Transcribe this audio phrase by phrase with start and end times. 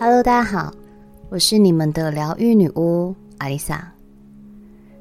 [0.00, 0.72] Hello，大家好，
[1.28, 3.92] 我是你们的疗愈女巫阿丽萨。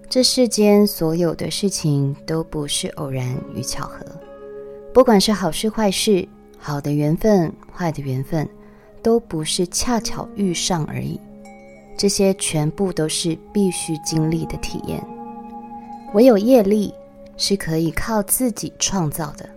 [0.09, 4.03] 这世间所有的事情都不是偶然与巧合，
[4.91, 6.27] 不管是好事坏事，
[6.57, 8.49] 好的缘分、坏的缘分，
[9.03, 11.19] 都不是恰巧遇上而已。
[11.95, 14.99] 这些全部都是必须经历的体验。
[16.15, 16.91] 唯有业力
[17.37, 19.47] 是可以靠自己创造的。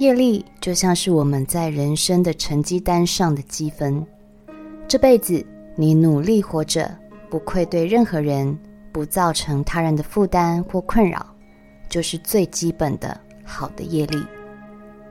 [0.00, 4.06] 业力就像是我们在人生的成绩单上的积分。
[4.86, 5.44] 这辈子
[5.76, 6.90] 你努力活着，
[7.30, 8.56] 不愧对任何人，
[8.92, 11.26] 不造成他人的负担或困扰，
[11.88, 14.24] 就是最基本的好的业力。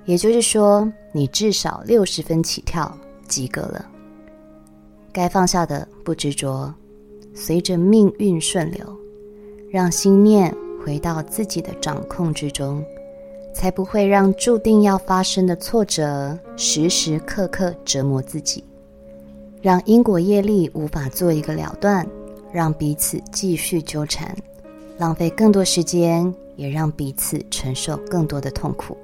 [0.06, 2.96] 也就是说，你至少六十分起跳，
[3.28, 3.86] 及格了。
[5.12, 6.74] 该放下的不执着，
[7.34, 8.86] 随着命运顺流，
[9.70, 12.84] 让心念回到自己的掌控之中。
[13.56, 18.64] 才不会让注定要发生的挫折时时刻刻折磨自己，
[19.64, 22.06] 让因果业力无法做一个了断，
[22.52, 24.36] 让彼此继续纠缠，
[24.98, 28.98] 浪费更多时间，也让彼此承受更多的痛苦。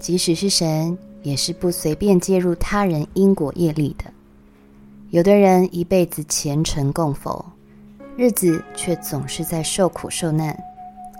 [0.00, 4.06] 即使是神，也是不随便介入他人因果业力的。
[5.10, 7.46] 有的人一辈子虔诚供佛，
[8.16, 10.58] 日子却总是在受苦受难，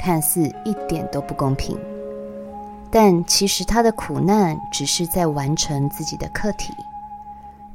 [0.00, 1.78] 看似一点都不公平。
[2.90, 6.72] 但其实他的苦难只是在完成自己的课题。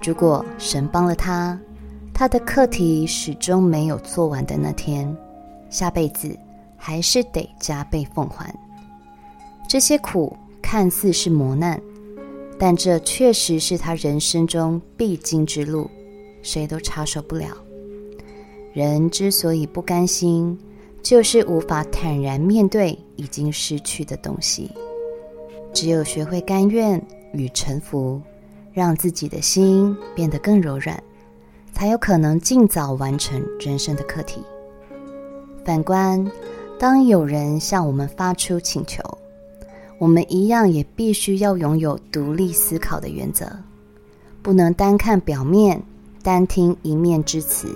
[0.04, 1.60] 如果神帮了他，
[2.14, 5.16] 他的课题始终没有做完的那天，
[5.70, 6.36] 下辈子
[6.76, 8.54] 还是得加倍奉还。
[9.70, 11.80] 这些苦看似是磨难，
[12.58, 15.90] 但这确实是他人生中必经之路，
[16.42, 17.50] 谁都插手不了。
[18.74, 20.58] 人之所以不甘心，
[21.04, 24.72] 就是无法坦然面对已经失去的东西。
[25.74, 27.00] 只有学会甘愿
[27.34, 28.22] 与臣服，
[28.74, 31.02] 让自己的心变得更柔软，
[31.74, 34.42] 才有可能尽早完成人生的课题。
[35.64, 36.26] 反观，
[36.80, 39.04] 当有人向我们发出请求，
[40.00, 43.46] 我们一样也必须要拥有独立思考的原则，
[44.42, 45.82] 不能单看表面，
[46.24, 47.76] 单听一面之词，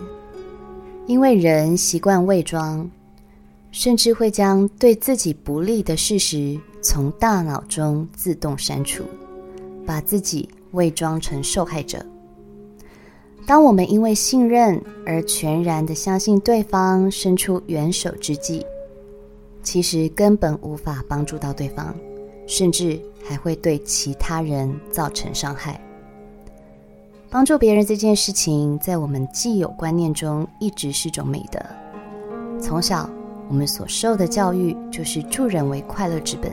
[1.05, 2.89] 因为人习惯伪装，
[3.72, 6.59] 甚至会将对自己不利的事实。
[6.81, 9.03] 从大脑中自动删除，
[9.88, 12.06] 把自己伪装成受害者。
[13.48, 18.66] 当我们因为信任而全然的相信对方伸出援手之际，
[19.62, 21.96] 其实根本无法帮助到对方，
[22.48, 25.80] 甚至还会对其他人造成伤害。
[27.30, 31.59] 帮助别人这件事情，在我们既有观念中一直是种美德。
[32.59, 33.09] 从小
[33.50, 36.52] 我们所受的教育就是助人为快乐之本。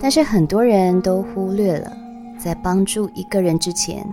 [0.00, 1.96] 但是很多人都忽略了，
[2.42, 4.06] 在帮助一个人之前，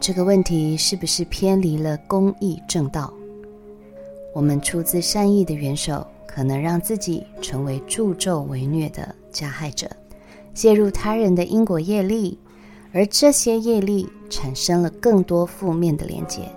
[0.00, 3.12] 这个问题是不是偏离了公义正道？
[4.32, 9.86] 我们出自善意的援手，可能让自己成为助纣为虐的加害者，
[10.54, 12.38] 介入他人的因果业力，
[12.92, 16.48] 而这些业力产生了更多负面的连结，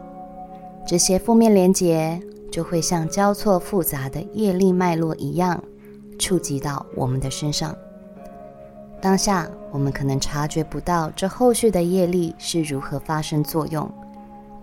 [0.88, 2.20] 这些负面连结
[2.50, 5.62] 就会像交错复杂的业力脉络一样，
[6.18, 7.76] 触及到我们的身上。
[9.00, 13.90] 当下我们可能察觉不到这后续的业力是如何发生作用，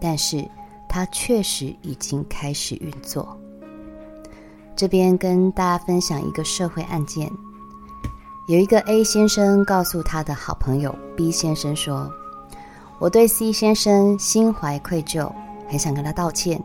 [0.00, 0.44] 但是
[0.88, 3.36] 它确实已经开始运作。
[4.74, 7.30] 这边跟大家分享一个社会案件：
[8.48, 12.10] 有一个 A 先生告诉他的好朋友 B 先生说
[12.98, 15.30] ：“我对 C 先生心怀愧疚，
[15.68, 16.60] 很想跟他道歉，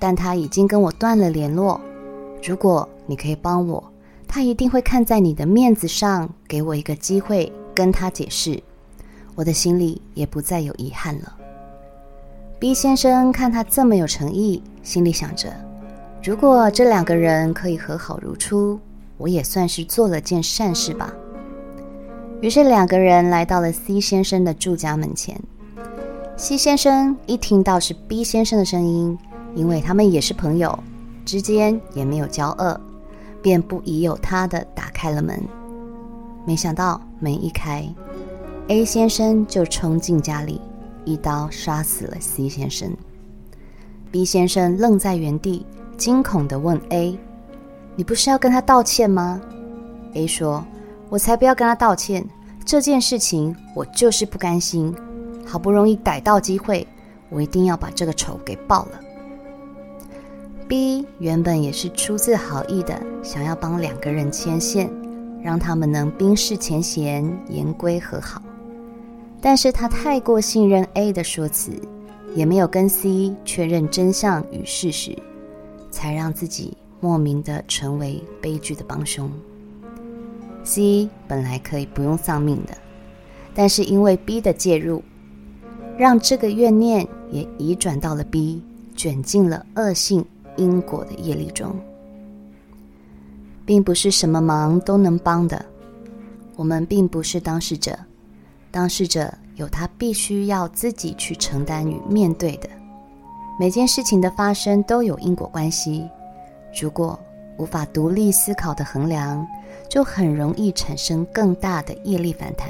[0.00, 1.80] 但他已经跟我断了联络。
[2.42, 3.82] 如果你可以帮我。”
[4.34, 8.60] 他一定会看在你的面子上，给我一个机会跟他解释，
[9.36, 11.32] 我的心里也不再有遗憾了。
[12.58, 15.54] B 先生看他这么有诚意，心里想着，
[16.20, 18.76] 如果这两个人可以和好如初，
[19.18, 21.14] 我也算是做了件善事吧。
[22.40, 25.40] 于是两个人来到了 C 先生的住家门前。
[26.36, 29.16] C 先生一听到是 B 先生的声音，
[29.54, 30.76] 因为他们也是朋友，
[31.24, 32.80] 之间也没有交恶。
[33.44, 35.38] 便不疑有他的打开了门，
[36.46, 37.86] 没想到门一开
[38.68, 40.58] ，A 先生就冲进家里，
[41.04, 42.90] 一刀杀死了 C 先生。
[44.10, 45.66] B 先生愣在原地，
[45.98, 47.18] 惊恐地问 A：“
[47.96, 49.38] 你不是要跟他道歉吗
[50.14, 50.64] ？”A 说
[51.10, 52.26] ：“我才不要跟他道歉，
[52.64, 54.96] 这件事情我就是不甘心，
[55.44, 56.88] 好不容易逮到机会，
[57.28, 59.00] 我一定要把这个仇给报了。”
[60.66, 64.90] B 原本也是出自好意的，想要帮两个人牵线，
[65.42, 68.42] 让他们能冰释前嫌，言归和好。
[69.40, 71.72] 但是他太过信任 A 的说辞，
[72.34, 75.14] 也没有跟 C 确认真相与事实，
[75.90, 79.30] 才让自己莫名的成为悲剧的帮凶。
[80.62, 82.74] C 本来可以不用丧命的，
[83.54, 85.02] 但是因为 B 的介入，
[85.98, 88.62] 让这个怨念也移转到了 B，
[88.96, 90.24] 卷进了恶性
[90.56, 91.74] 因果的业力中。
[93.66, 95.64] 并不是什么忙都能帮的，
[96.54, 97.98] 我们并不是当事者，
[98.70, 102.68] 当事者有他必须要自己去承担与面对的。
[103.58, 106.06] 每件事情的发生都有因果关系，
[106.78, 107.18] 如果
[107.56, 109.46] 无法独立思考的衡量，
[109.88, 112.68] 就很容易产生更大的业力反弹。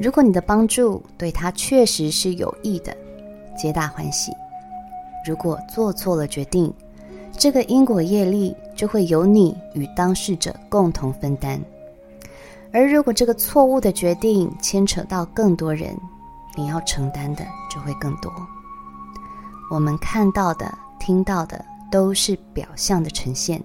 [0.00, 2.96] 如果你的帮助对他确实是有益的，
[3.56, 4.32] 皆大欢喜；
[5.26, 6.72] 如果做错了决定，
[7.32, 11.60] 这个因果业力就会由你与当事者共同分担。
[12.72, 15.96] 而如果这个错误的决定牵扯到更多人，
[16.56, 18.32] 你要承担的就会更多。
[19.70, 23.62] 我们看到的、听到的都是表象的呈现。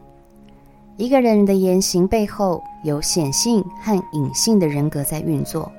[0.98, 5.72] 一个人的言行背后有显性和隐性的人格在运作，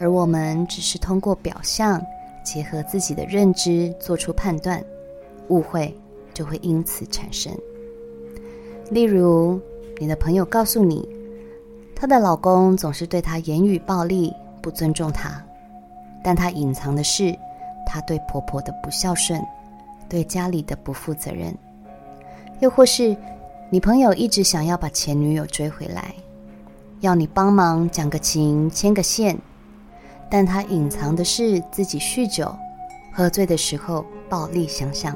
[0.00, 2.02] 而我们只是通过表象
[2.42, 4.82] 结合自己的认知做出判断，
[5.48, 5.94] 误会
[6.34, 7.52] 就会因此产生。
[8.90, 9.60] 例如，
[9.98, 11.08] 你的朋友告诉你，
[11.94, 15.42] 她的老公总是对她言语暴力，不尊重她，
[16.22, 17.34] 但她隐藏的是
[17.86, 19.42] 她对婆婆的不孝顺，
[20.08, 21.54] 对家里的不负责任，
[22.60, 23.16] 又或是。
[23.70, 26.14] 你朋友一直想要把前女友追回来，
[27.00, 29.34] 要你帮忙讲个情、牵个线，
[30.32, 32.50] 但他隐藏的是自己酗酒、
[33.12, 35.14] 喝醉的时候暴力相向。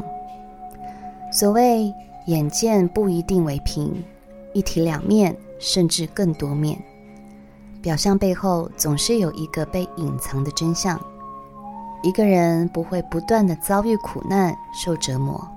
[1.33, 1.91] 所谓
[2.27, 4.05] 眼见不一定为凭，
[4.53, 6.79] 一体两面，甚至更多面。
[7.81, 11.01] 表象背后总是有一个被隐藏的真相。
[12.03, 15.49] 一个人不会不断的遭遇苦难、受折磨。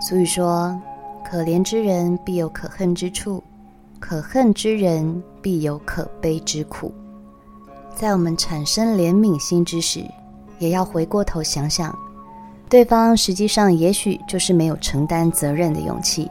[0.00, 0.76] 所以说。
[1.22, 3.44] 可怜之人必有可恨之处，
[4.00, 6.92] 可恨之人必有可悲之苦。
[7.94, 10.04] 在我们产生怜悯心之时，
[10.58, 11.96] 也要回过头想想，
[12.68, 16.30] 对方实际上也许就是没有承担责任的勇气，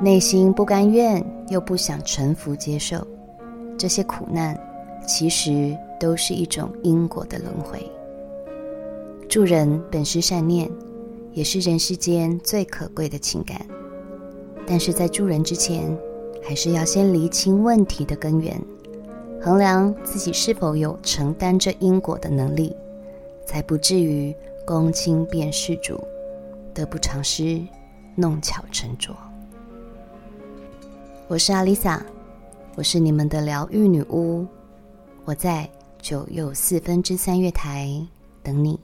[0.00, 3.06] 内心不甘愿又不想臣服接受，
[3.76, 4.58] 这些苦难
[5.06, 7.84] 其实都是一种因果的轮回。
[9.28, 10.70] 助人本是善念，
[11.32, 13.60] 也是人世间最可贵的情感。
[14.66, 15.94] 但是在助人之前，
[16.42, 18.60] 还是要先厘清问题的根源，
[19.44, 22.76] 衡量自己是否有承担这因果的能力，
[23.44, 24.32] 才不至于
[24.64, 26.00] 公亲变事主，
[26.72, 27.60] 得不偿失，
[28.14, 29.12] 弄巧成拙。
[31.26, 32.00] 我是阿丽萨，
[32.76, 34.46] 我是你们的疗愈女巫，
[35.24, 35.68] 我在
[36.00, 38.00] 九又四分之三月台
[38.44, 38.78] 等你。